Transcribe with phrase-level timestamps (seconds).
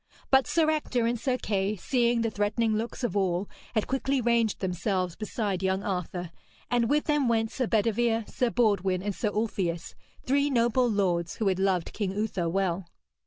[0.31, 4.59] But Sir Ector and Sir Kay, seeing the threatening looks of all, had quickly ranged
[4.59, 6.31] themselves beside young Arthur,
[6.71, 9.93] and with them went Sir Bedevere, Sir Baudwin and Sir Ulfius,
[10.25, 12.87] three noble lords who had loved King Uther well.